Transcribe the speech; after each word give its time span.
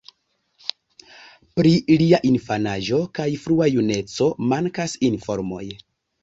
Pri 1.59 1.73
lia 2.01 2.19
infanaĝo 2.29 3.01
kaj 3.19 3.27
frua 3.45 3.69
juneco 3.75 4.31
mankas 4.55 4.97
informoj. 5.13 5.63